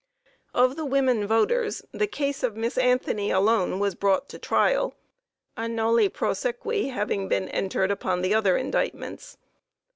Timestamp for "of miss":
2.41-2.75